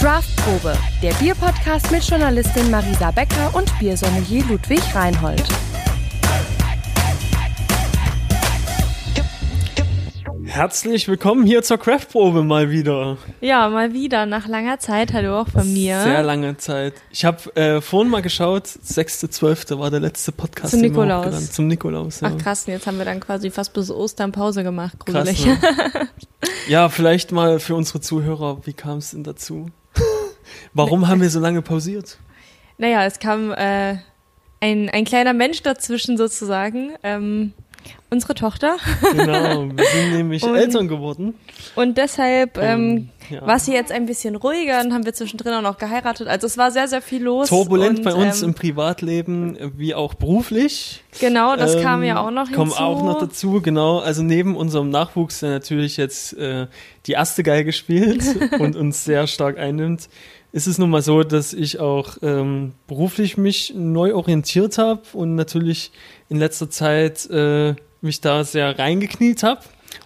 Craftprobe, 0.00 0.72
der 1.02 1.12
Bierpodcast 1.12 1.90
mit 1.92 2.02
Journalistin 2.02 2.70
Marisa 2.70 3.10
Becker 3.10 3.54
und 3.54 3.70
Biersommelier 3.78 4.42
Ludwig 4.48 4.80
Reinhold. 4.94 5.46
Herzlich 10.46 11.06
willkommen 11.06 11.44
hier 11.44 11.62
zur 11.62 11.76
Craftprobe 11.76 12.42
mal 12.42 12.70
wieder. 12.70 13.18
Ja, 13.42 13.68
mal 13.68 13.92
wieder, 13.92 14.24
nach 14.24 14.48
langer 14.48 14.78
Zeit. 14.78 15.12
Hallo 15.12 15.38
auch 15.38 15.48
von 15.48 15.70
mir. 15.70 16.00
Sehr 16.00 16.22
lange 16.22 16.56
Zeit. 16.56 16.94
Ich 17.10 17.26
habe 17.26 17.54
äh, 17.54 17.82
vorhin 17.82 18.10
mal 18.10 18.22
geschaut, 18.22 18.68
6.12. 18.68 19.78
war 19.78 19.90
der 19.90 20.00
letzte 20.00 20.32
Podcast. 20.32 20.70
Zum 20.70 20.80
Nikolaus. 20.80 21.52
Zum 21.52 21.66
Nikolaus, 21.66 22.22
ja. 22.22 22.32
Ach 22.32 22.42
krass, 22.42 22.66
und 22.66 22.72
jetzt 22.72 22.86
haben 22.86 22.96
wir 22.96 23.04
dann 23.04 23.20
quasi 23.20 23.50
fast 23.50 23.74
bis 23.74 23.90
Ostern 23.90 24.32
Pause 24.32 24.62
gemacht. 24.62 24.96
Krass, 25.04 25.44
ne? 25.44 25.58
Ja, 26.68 26.88
vielleicht 26.88 27.32
mal 27.32 27.58
für 27.58 27.74
unsere 27.74 28.00
Zuhörer, 28.00 28.64
wie 28.64 28.72
kam 28.72 28.98
es 28.98 29.10
denn 29.10 29.24
dazu? 29.24 29.70
Warum 30.74 31.08
haben 31.08 31.20
wir 31.20 31.30
so 31.30 31.40
lange 31.40 31.62
pausiert? 31.62 32.18
Naja, 32.78 33.04
es 33.04 33.18
kam 33.18 33.52
äh, 33.52 33.96
ein, 34.60 34.88
ein 34.90 35.04
kleiner 35.04 35.32
Mensch 35.32 35.62
dazwischen 35.62 36.16
sozusagen. 36.16 36.92
Ähm, 37.02 37.52
unsere 38.10 38.34
Tochter. 38.34 38.76
Genau, 39.12 39.64
wir 39.74 39.84
sind 39.86 40.12
nämlich 40.16 40.42
Und- 40.42 40.56
Eltern 40.56 40.88
geworden. 40.88 41.34
Und 41.76 41.96
deshalb 41.96 42.58
ähm, 42.58 43.08
ja. 43.30 43.46
war 43.46 43.58
sie 43.58 43.72
jetzt 43.72 43.92
ein 43.92 44.06
bisschen 44.06 44.36
ruhiger 44.36 44.80
und 44.80 44.92
haben 44.92 45.04
wir 45.04 45.14
zwischendrin 45.14 45.54
auch 45.54 45.62
noch 45.62 45.78
geheiratet. 45.78 46.26
Also 46.26 46.46
es 46.46 46.58
war 46.58 46.70
sehr, 46.72 46.88
sehr 46.88 47.00
viel 47.00 47.22
los. 47.22 47.48
Turbulent 47.48 47.98
und, 47.98 48.04
bei 48.04 48.14
uns 48.14 48.42
ähm, 48.42 48.48
im 48.50 48.54
Privatleben 48.54 49.56
wie 49.76 49.94
auch 49.94 50.14
beruflich. 50.14 51.02
Genau, 51.20 51.56
das 51.56 51.76
Ähm, 51.76 51.82
kam 51.82 52.02
ja 52.02 52.20
auch 52.20 52.30
noch 52.30 52.48
hinzu. 52.48 52.58
Kommt 52.60 52.80
auch 52.80 53.02
noch 53.02 53.18
dazu, 53.20 53.60
genau. 53.62 54.00
Also 54.00 54.22
neben 54.22 54.56
unserem 54.56 54.90
Nachwuchs, 54.90 55.40
der 55.40 55.50
natürlich 55.50 55.96
jetzt 55.96 56.36
äh, 56.36 56.66
die 57.06 57.12
erste 57.12 57.42
Geige 57.42 57.72
spielt 57.72 58.22
und 58.58 58.76
uns 58.76 59.04
sehr 59.04 59.26
stark 59.26 59.58
einnimmt, 59.58 60.08
ist 60.52 60.66
es 60.66 60.78
nun 60.78 60.90
mal 60.90 61.02
so, 61.02 61.22
dass 61.22 61.52
ich 61.52 61.78
auch 61.78 62.16
ähm, 62.22 62.72
beruflich 62.86 63.36
mich 63.36 63.72
neu 63.76 64.14
orientiert 64.14 64.78
habe 64.78 65.02
und 65.12 65.34
natürlich 65.34 65.92
in 66.28 66.38
letzter 66.38 66.70
Zeit 66.70 67.28
äh, 67.30 67.74
mich 68.00 68.20
da 68.20 68.44
sehr 68.44 68.78
reingekniet 68.78 69.42
habe, 69.42 69.60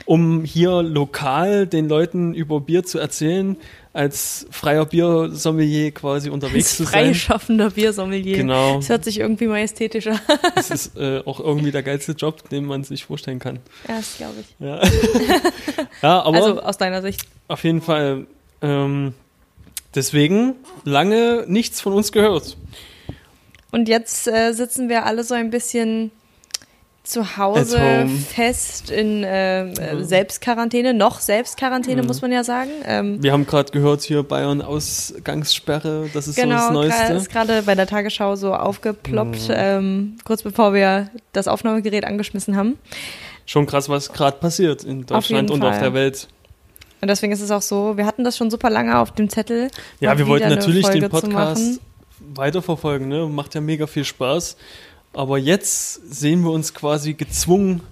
um 0.04 0.44
hier 0.44 0.82
lokal 0.82 1.66
den 1.66 1.88
Leuten 1.88 2.34
über 2.34 2.60
Bier 2.60 2.84
zu 2.84 2.98
erzählen, 2.98 3.56
als 3.92 4.46
freier 4.50 4.84
Biersommelier 4.84 5.92
quasi 5.92 6.28
unterwegs 6.28 6.76
zu 6.76 6.84
sein. 6.84 7.06
Freischaffender 7.06 7.70
Biersommelier. 7.70 8.36
Genau. 8.38 8.76
Das 8.76 8.88
hört 8.88 9.04
sich 9.04 9.20
irgendwie 9.20 9.46
majestätischer. 9.46 10.20
Das 10.56 10.70
ist 10.70 10.96
äh, 10.96 11.22
auch 11.24 11.38
irgendwie 11.38 11.70
der 11.70 11.84
geilste 11.84 12.12
Job, 12.12 12.48
den 12.50 12.64
man 12.64 12.82
sich 12.82 13.04
vorstellen 13.04 13.38
kann. 13.38 13.60
ja, 13.88 13.96
das 13.96 14.16
glaube 14.16 14.34
ich. 14.40 14.46
Ja, 14.58 14.82
ja 16.02 16.22
aber 16.22 16.36
Also 16.36 16.60
aus 16.60 16.76
deiner 16.76 17.02
Sicht. 17.02 17.24
auf 17.46 17.62
jeden 17.62 17.80
Fall 17.80 18.26
ähm, 18.62 19.14
deswegen 19.94 20.54
lange 20.84 21.44
nichts 21.46 21.80
von 21.80 21.92
uns 21.92 22.12
gehört. 22.12 22.56
Und 23.70 23.88
jetzt 23.88 24.28
äh, 24.28 24.52
sitzen 24.52 24.88
wir 24.88 25.04
alle 25.06 25.24
so 25.24 25.34
ein 25.34 25.50
bisschen 25.50 26.10
zu 27.02 27.36
Hause 27.36 28.06
fest 28.34 28.90
in 28.90 29.24
äh, 29.24 29.68
äh, 29.68 30.02
Selbstquarantäne, 30.04 30.94
noch 30.94 31.20
Selbstquarantäne, 31.20 32.00
Mhm. 32.00 32.06
muss 32.08 32.22
man 32.22 32.32
ja 32.32 32.44
sagen. 32.44 32.70
Ähm, 32.86 33.22
Wir 33.22 33.32
haben 33.32 33.46
gerade 33.46 33.70
gehört 33.72 34.00
hier 34.02 34.22
Bayern 34.22 34.62
Ausgangssperre, 34.62 36.08
das 36.14 36.28
ist 36.28 36.36
so 36.36 36.42
das 36.48 36.50
genau, 36.68 36.72
Neueste. 36.72 37.12
ist 37.12 37.30
gerade 37.30 37.62
bei 37.62 37.74
der 37.74 37.86
Tagesschau 37.86 38.36
so 38.36 38.54
aufgeploppt, 38.54 39.48
Mhm. 39.48 39.54
ähm, 39.54 40.16
kurz 40.24 40.42
bevor 40.42 40.72
wir 40.72 41.10
das 41.32 41.46
Aufnahmegerät 41.46 42.04
angeschmissen 42.06 42.56
haben. 42.56 42.78
Schon 43.44 43.66
krass, 43.66 43.90
was 43.90 44.10
gerade 44.10 44.38
passiert 44.38 44.84
in 44.84 45.04
Deutschland 45.04 45.50
und 45.50 45.62
auf 45.62 45.72
Fall. 45.72 45.80
der 45.82 45.92
Welt. 45.94 46.28
Und 47.04 47.08
deswegen 47.08 47.34
ist 47.34 47.42
es 47.42 47.50
auch 47.50 47.60
so, 47.60 47.98
wir 47.98 48.06
hatten 48.06 48.24
das 48.24 48.34
schon 48.34 48.50
super 48.50 48.70
lange 48.70 48.98
auf 48.98 49.10
dem 49.12 49.28
Zettel. 49.28 49.68
Ja, 50.00 50.16
wir 50.16 50.26
wollten 50.26 50.48
natürlich 50.48 50.86
den 50.88 51.02
Folge 51.02 51.08
Podcast 51.10 51.80
weiterverfolgen, 52.34 53.08
ne? 53.08 53.26
Macht 53.26 53.54
ja 53.54 53.60
mega 53.60 53.86
viel 53.86 54.04
Spaß. 54.06 54.56
Aber 55.12 55.36
jetzt 55.36 56.00
sehen 56.10 56.40
wir 56.44 56.50
uns 56.50 56.72
quasi 56.72 57.12
gezwungen, 57.12 57.82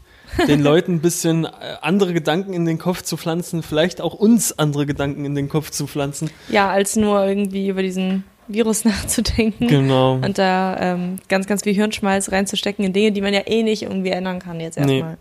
den 0.48 0.62
Leuten 0.64 0.94
ein 0.94 1.00
bisschen 1.00 1.44
äh, 1.44 1.50
andere 1.82 2.14
Gedanken 2.14 2.54
in 2.54 2.64
den 2.64 2.78
Kopf 2.78 3.02
zu 3.02 3.18
pflanzen, 3.18 3.62
vielleicht 3.62 4.00
auch 4.00 4.14
uns 4.14 4.58
andere 4.58 4.86
Gedanken 4.86 5.26
in 5.26 5.34
den 5.34 5.50
Kopf 5.50 5.68
zu 5.68 5.86
pflanzen. 5.86 6.30
Ja, 6.48 6.70
als 6.70 6.96
nur 6.96 7.22
irgendwie 7.26 7.68
über 7.68 7.82
diesen 7.82 8.24
Virus 8.48 8.84
nachzudenken. 8.86 9.68
Genau. 9.68 10.14
Und 10.14 10.38
da 10.38 10.78
ähm, 10.80 11.18
ganz, 11.28 11.46
ganz 11.46 11.64
viel 11.64 11.74
Hirnschmalz 11.74 12.32
reinzustecken 12.32 12.82
in 12.82 12.94
Dinge, 12.94 13.12
die 13.12 13.20
man 13.20 13.34
ja 13.34 13.42
eh 13.46 13.62
nicht 13.62 13.82
irgendwie 13.82 14.08
ändern 14.08 14.38
kann 14.38 14.58
jetzt 14.58 14.78
Nee. 14.78 15.00
erstmal. 15.00 15.18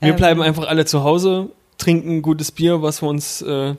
Wir 0.00 0.08
Ähm, 0.12 0.16
bleiben 0.16 0.40
einfach 0.40 0.66
alle 0.66 0.86
zu 0.86 1.04
Hause, 1.04 1.50
trinken 1.78 2.22
gutes 2.22 2.50
Bier, 2.52 2.82
was 2.82 3.02
wir 3.02 3.08
uns 3.08 3.42
äh, 3.42 3.74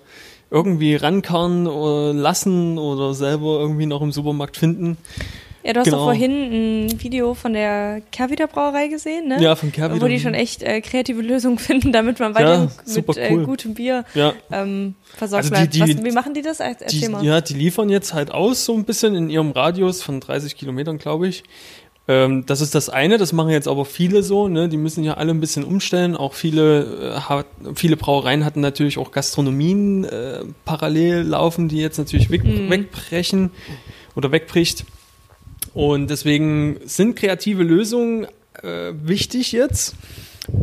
irgendwie 0.50 0.96
rankarren 0.96 1.68
oder 1.68 2.14
lassen 2.14 2.78
oder 2.78 3.14
selber 3.14 3.60
irgendwie 3.60 3.86
noch 3.86 4.02
im 4.02 4.12
Supermarkt 4.12 4.58
finden. 4.58 4.98
Ja, 5.64 5.74
du 5.74 5.80
hast 5.82 5.86
genau. 5.86 5.98
doch 5.98 6.04
vorhin 6.06 6.86
ein 6.88 7.04
Video 7.04 7.34
von 7.34 7.52
der 7.52 8.02
Kervida 8.14 8.46
Brauerei 8.46 8.88
gesehen, 8.88 9.28
ne? 9.28 9.42
Ja, 9.44 9.54
von 9.58 9.74
Kervida. 9.74 10.02
Wo 10.02 10.08
die 10.08 10.18
schon 10.22 10.34
echt 10.34 10.64
äh, 10.64 10.80
kreative 10.80 11.22
Lösungen 11.22 11.58
finden, 11.60 11.92
damit 11.92 12.22
man 12.22 12.34
weiter 12.36 12.72
super 12.86 13.14
mit 13.16 13.18
äh, 13.18 13.34
cool. 13.34 13.44
gutem 13.46 13.74
Bier 13.74 14.06
Ja, 14.14 14.32
ähm, 14.50 14.96
versorgt 15.16 15.52
Also 15.52 15.66
die- 15.70 15.80
bleibt. 15.80 15.98
Was, 15.98 16.06
wie 16.06 16.12
machen 16.12 16.34
die 16.34 16.42
das? 16.42 16.62
Er- 16.62 16.68
Erzähl 16.80 17.02
die, 17.02 17.10
mal. 17.10 17.26
ja, 17.26 17.42
die 17.42 17.54
liefern 17.56 17.90
jetzt 17.90 18.14
halt 18.14 18.32
aus 18.32 18.64
so 18.64 18.76
ein 18.76 18.86
bisschen 18.86 19.14
in 19.16 19.30
ihrem 19.30 19.52
Radius 19.52 20.02
von 20.02 20.22
30 20.22 20.56
Kilometern, 20.56 21.00
glaube 21.00 21.28
ich. 21.28 21.44
Ähm, 22.10 22.46
das 22.46 22.62
ist 22.62 22.74
das 22.74 22.90
eine, 22.90 23.18
das 23.18 23.34
machen 23.34 23.50
jetzt 23.50 23.68
aber 23.68 23.84
viele 23.84 24.24
so, 24.24 24.48
ne? 24.48 24.70
Die 24.70 24.78
müssen 24.78 25.04
ja 25.04 25.16
alle 25.16 25.32
ein 25.32 25.42
bisschen 25.42 25.64
umstellen. 25.66 26.16
Auch 26.16 26.34
viele, 26.34 27.16
äh, 27.18 27.20
hat, 27.20 27.48
viele 27.76 27.98
Brauereien 27.98 28.46
hatten 28.46 28.62
natürlich 28.62 28.98
auch 28.98 29.12
Gastronomien 29.12 30.06
äh, 30.06 30.40
parallel 30.64 31.24
laufen, 31.24 31.68
die 31.68 31.78
jetzt 31.78 31.98
natürlich 31.98 32.30
weg, 32.30 32.44
Mhm. 32.46 32.70
wegbrechen 32.70 33.52
oder 34.16 34.32
wegbricht. 34.32 34.86
Und 35.74 36.10
deswegen 36.10 36.78
sind 36.86 37.16
kreative 37.16 37.64
Lösungen 37.64 38.26
äh, 38.64 38.94
wichtig 39.04 39.52
jetzt. 39.52 39.96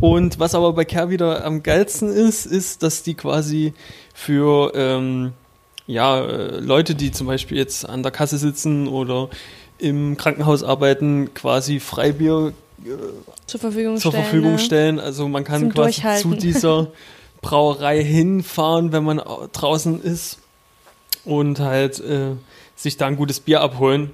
Und 0.01 0.39
was 0.39 0.55
aber 0.55 0.73
bei 0.73 0.83
Care 0.83 1.11
wieder 1.11 1.45
am 1.45 1.61
geilsten 1.61 2.09
ist, 2.09 2.47
ist, 2.47 2.81
dass 2.81 3.03
die 3.03 3.13
quasi 3.13 3.73
für 4.15 4.71
ähm, 4.73 5.33
ja, 5.85 6.25
äh, 6.25 6.59
Leute, 6.59 6.95
die 6.95 7.11
zum 7.11 7.27
Beispiel 7.27 7.57
jetzt 7.57 7.87
an 7.87 8.01
der 8.01 8.11
Kasse 8.11 8.39
sitzen 8.39 8.87
oder 8.87 9.29
im 9.77 10.17
Krankenhaus 10.17 10.63
arbeiten, 10.63 11.33
quasi 11.33 11.79
Freibier 11.79 12.53
zur 13.47 13.59
Verfügung 13.59 13.97
zur 13.97 14.11
stellen. 14.11 14.23
Verfügung 14.23 14.51
ne? 14.53 14.59
stellen. 14.59 14.99
Also 14.99 15.27
man 15.27 15.43
kann 15.43 15.61
Zum 15.61 15.69
quasi 15.71 16.01
zu 16.21 16.33
dieser 16.35 16.87
Brauerei 17.41 18.03
hinfahren, 18.03 18.91
wenn 18.91 19.03
man 19.03 19.19
au- 19.19 19.47
draußen 19.51 20.01
ist 20.01 20.39
und 21.23 21.59
halt 21.59 21.99
äh, 21.99 22.31
sich 22.75 22.97
da 22.97 23.07
ein 23.07 23.15
gutes 23.15 23.39
Bier 23.39 23.61
abholen. 23.61 24.11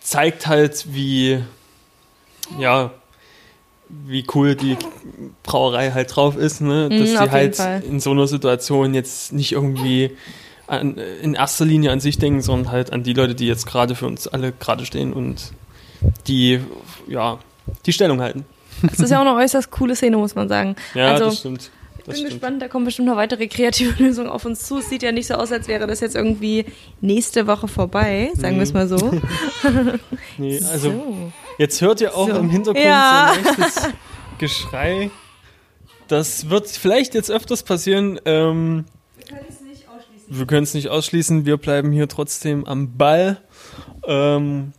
Zeigt 0.00 0.46
halt, 0.46 0.86
wie 0.94 1.42
ja, 2.58 2.90
wie 3.88 4.24
cool 4.34 4.54
die 4.54 4.76
Brauerei 5.42 5.90
halt 5.92 6.14
drauf 6.14 6.36
ist, 6.36 6.60
ne? 6.60 6.88
Mhm, 6.90 6.98
Dass 6.98 7.08
sie 7.08 7.14
jeden 7.16 7.30
halt 7.30 7.56
Fall. 7.56 7.82
in 7.84 8.00
so 8.00 8.10
einer 8.10 8.26
Situation 8.26 8.94
jetzt 8.94 9.32
nicht 9.32 9.52
irgendwie 9.52 10.16
an, 10.66 10.96
in 11.22 11.34
erster 11.34 11.64
Linie 11.64 11.90
an 11.92 12.00
sich 12.00 12.18
denken, 12.18 12.40
sondern 12.42 12.72
halt 12.72 12.92
an 12.92 13.02
die 13.02 13.12
Leute, 13.12 13.34
die 13.34 13.46
jetzt 13.46 13.66
gerade 13.66 13.94
für 13.94 14.06
uns 14.06 14.26
alle 14.28 14.52
gerade 14.52 14.84
stehen 14.86 15.12
und 15.12 15.52
die 16.26 16.60
ja 17.08 17.38
die 17.86 17.92
Stellung 17.92 18.20
halten. 18.20 18.44
Das 18.82 18.98
ist 19.00 19.10
ja 19.10 19.18
auch 19.18 19.26
eine 19.26 19.34
äußerst 19.36 19.70
coole 19.70 19.94
Szene, 19.96 20.16
muss 20.16 20.34
man 20.34 20.48
sagen. 20.48 20.76
Ja, 20.94 21.12
also, 21.12 21.26
das 21.26 21.38
stimmt. 21.38 21.70
Ich 21.98 22.04
bin 22.06 22.14
stimmt. 22.16 22.30
gespannt, 22.32 22.62
da 22.62 22.68
kommen 22.68 22.84
bestimmt 22.84 23.08
noch 23.08 23.16
weitere 23.16 23.46
kreative 23.46 23.94
Lösungen 24.02 24.28
auf 24.28 24.44
uns 24.44 24.64
zu. 24.66 24.78
Es 24.78 24.90
sieht 24.90 25.02
ja 25.02 25.10
nicht 25.12 25.26
so 25.26 25.34
aus, 25.34 25.50
als 25.52 25.68
wäre 25.68 25.86
das 25.86 26.00
jetzt 26.00 26.14
irgendwie 26.14 26.66
nächste 27.00 27.46
Woche 27.46 27.66
vorbei, 27.68 28.30
sagen 28.34 28.56
wir 28.56 28.62
es 28.62 28.74
mal 28.74 28.86
so. 28.88 28.98
Nee, 30.36 30.58
also 30.70 30.90
so. 30.90 31.32
jetzt 31.58 31.80
hört 31.80 32.00
ihr 32.00 32.14
auch 32.14 32.28
So. 32.28 32.36
im 32.36 32.50
Hintergrund 32.50 32.84
Ja. 32.84 33.32
so 33.42 33.48
ein 33.48 33.62
echtes 33.62 33.88
Geschrei. 34.38 35.10
Das 36.08 36.50
wird 36.50 36.68
vielleicht 36.68 37.14
jetzt 37.14 37.30
öfters 37.30 37.62
passieren. 37.62 38.20
Ähm, 38.26 38.84
wir 40.28 40.46
können 40.46 40.64
es 40.64 40.74
nicht 40.74 40.88
ausschließen. 40.88 41.46
Wir 41.46 41.56
bleiben 41.56 41.92
hier 41.92 42.08
trotzdem 42.08 42.66
am 42.66 42.96
Ball. 42.96 43.38
Ähm, 44.06 44.72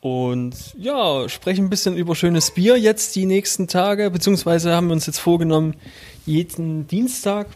und 0.00 0.54
ja, 0.78 1.28
sprechen 1.28 1.66
ein 1.66 1.70
bisschen 1.70 1.96
über 1.96 2.14
schönes 2.14 2.52
Bier 2.52 2.78
jetzt 2.78 3.14
die 3.16 3.26
nächsten 3.26 3.68
Tage, 3.68 4.10
beziehungsweise 4.10 4.74
haben 4.74 4.86
wir 4.86 4.94
uns 4.94 5.06
jetzt 5.06 5.18
vorgenommen, 5.18 5.74
jeden 6.24 6.86
Dienstag 6.86 7.48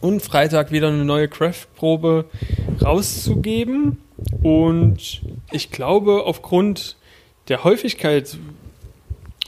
und 0.00 0.20
Freitag 0.20 0.72
wieder 0.72 0.88
eine 0.88 1.04
neue 1.04 1.28
Craft-Probe 1.28 2.24
rauszugeben. 2.82 3.98
Und 4.42 5.22
ich 5.52 5.70
glaube, 5.70 6.24
aufgrund 6.24 6.96
der 7.48 7.62
Häufigkeit 7.62 8.36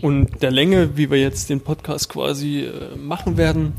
und 0.01 0.43
der 0.43 0.51
Länge, 0.51 0.97
wie 0.97 1.11
wir 1.11 1.19
jetzt 1.19 1.51
den 1.51 1.61
Podcast 1.61 2.09
quasi 2.09 2.61
äh, 2.61 2.97
machen 2.97 3.37
werden, 3.37 3.73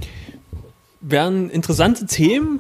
werden 1.02 1.50
interessante 1.50 2.06
Themen. 2.08 2.60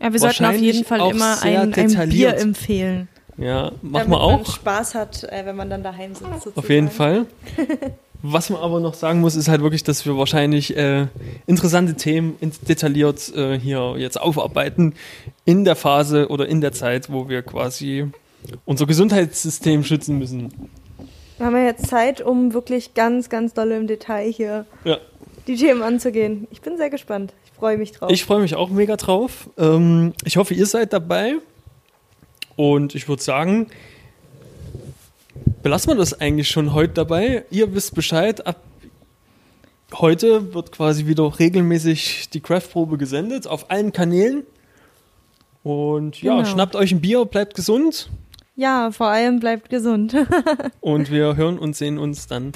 Ja, 0.00 0.12
wir 0.12 0.20
sollten 0.20 0.44
auf 0.44 0.56
jeden 0.56 0.84
Fall 0.84 1.10
immer 1.10 1.42
ein, 1.42 1.74
ein 1.74 2.08
Bier 2.08 2.36
empfehlen. 2.36 3.08
Ja, 3.36 3.72
machen 3.82 3.82
damit 3.82 4.06
wir 4.06 4.08
man 4.08 4.20
auch. 4.20 4.56
Spaß 4.56 4.94
hat, 4.94 5.24
äh, 5.24 5.46
wenn 5.46 5.56
man 5.56 5.70
dann 5.70 5.82
daheim 5.82 6.14
sitzt. 6.14 6.24
Sozusagen. 6.24 6.58
Auf 6.58 6.68
jeden 6.68 6.90
Fall. 6.90 7.26
Was 8.22 8.50
man 8.50 8.60
aber 8.60 8.80
noch 8.80 8.94
sagen 8.94 9.20
muss, 9.20 9.36
ist 9.36 9.46
halt 9.46 9.62
wirklich, 9.62 9.84
dass 9.84 10.04
wir 10.04 10.16
wahrscheinlich 10.18 10.76
äh, 10.76 11.06
interessante 11.46 11.94
Themen 11.94 12.36
detailliert 12.68 13.32
äh, 13.36 13.56
hier 13.60 13.94
jetzt 13.96 14.20
aufarbeiten 14.20 14.94
in 15.44 15.64
der 15.64 15.76
Phase 15.76 16.28
oder 16.28 16.48
in 16.48 16.60
der 16.60 16.72
Zeit, 16.72 17.12
wo 17.12 17.28
wir 17.28 17.42
quasi 17.42 18.06
unser 18.64 18.86
Gesundheitssystem 18.86 19.84
schützen 19.84 20.18
müssen. 20.18 20.52
Wir 21.36 21.46
haben 21.46 21.54
ja 21.56 21.66
jetzt 21.66 21.86
Zeit, 21.86 22.20
um 22.20 22.54
wirklich 22.54 22.94
ganz, 22.94 23.28
ganz 23.28 23.54
doll 23.54 23.70
im 23.70 23.86
Detail 23.86 24.32
hier 24.32 24.66
Ja. 24.82 24.98
Die 25.48 25.56
Themen 25.56 25.82
anzugehen. 25.82 26.46
Ich 26.50 26.60
bin 26.60 26.76
sehr 26.76 26.90
gespannt. 26.90 27.32
Ich 27.44 27.52
freue 27.52 27.76
mich 27.78 27.92
drauf. 27.92 28.10
Ich 28.12 28.24
freue 28.24 28.40
mich 28.40 28.54
auch 28.54 28.70
mega 28.70 28.96
drauf. 28.96 29.48
Ähm, 29.58 30.12
ich 30.24 30.36
hoffe, 30.36 30.54
ihr 30.54 30.66
seid 30.66 30.92
dabei. 30.92 31.34
Und 32.56 32.94
ich 32.94 33.08
würde 33.08 33.22
sagen, 33.22 33.68
belassen 35.62 35.92
wir 35.92 35.96
das 35.96 36.20
eigentlich 36.20 36.48
schon 36.48 36.74
heute 36.74 36.94
dabei. 36.94 37.44
Ihr 37.50 37.74
wisst 37.74 37.94
Bescheid. 37.94 38.46
Ab 38.46 38.62
heute 39.94 40.52
wird 40.54 40.72
quasi 40.72 41.06
wieder 41.06 41.38
regelmäßig 41.38 42.30
die 42.30 42.40
Craft-Probe 42.40 42.98
gesendet 42.98 43.46
auf 43.46 43.70
allen 43.70 43.92
Kanälen. 43.92 44.42
Und 45.62 46.20
ja, 46.22 46.36
Genau. 46.36 46.48
schnappt 46.48 46.76
euch 46.76 46.92
ein 46.92 47.00
Bier, 47.00 47.24
bleibt 47.24 47.54
gesund. 47.54 48.08
ja, 48.56 48.90
vor 48.90 49.08
allem 49.08 49.40
bleibt 49.40 49.70
gesund. 49.70 50.14
Und 50.80 51.10
wir 51.10 51.36
hören 51.36 51.58
und 51.58 51.76
sehen 51.76 51.96
uns 51.98 52.26
dann 52.26 52.52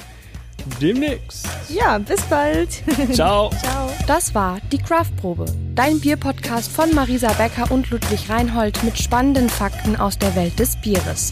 demnächst. 0.81 1.47
ja, 1.69 1.99
bis 1.99 2.21
bald. 2.23 2.69
Ciao. 3.13 3.51
Ciao. 3.51 3.91
Das 4.07 4.35
war 4.35 4.59
die 4.71 4.79
Craftprobe, 4.79 5.47
dein 5.75 6.01
Bierpodcast 6.01 6.71
von 6.71 6.95
Marisa 6.95 7.33
Becker 7.35 7.71
und 7.71 7.91
Ludwig 7.91 8.29
Reinhold 8.29 8.83
mit 8.85 8.99
spannenden 8.99 9.49
Fakten 9.49 9.97
aus 9.97 10.19
der 10.19 10.35
Welt 10.35 10.59
des 10.59 10.77
Bieres. 10.81 11.31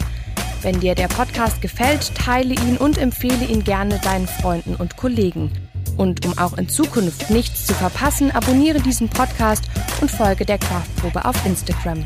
Wenn 0.61 0.79
dir 0.79 0.93
der 0.93 1.07
Podcast 1.07 1.61
gefällt, 1.61 2.13
teile 2.15 2.53
ihn 2.53 2.77
und 2.77 2.97
empfehle 2.97 3.45
ihn 3.45 3.63
gerne 3.63 3.99
deinen 4.03 4.27
Freunden 4.27 4.75
und 4.75 4.95
Kollegen. 4.95 5.51
Und 5.97 6.25
um 6.25 6.37
auch 6.37 6.57
in 6.57 6.69
Zukunft 6.69 7.29
nichts 7.29 7.65
zu 7.65 7.73
verpassen, 7.73 8.31
abonniere 8.31 8.79
diesen 8.79 9.09
Podcast 9.09 9.63
und 10.01 10.09
folge 10.09 10.45
der 10.45 10.57
Craftprobe 10.57 11.25
auf 11.25 11.45
Instagram. 11.45 12.05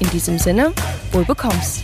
In 0.00 0.10
diesem 0.10 0.38
Sinne, 0.38 0.72
wohl 1.12 1.24
bekomm's. 1.24 1.82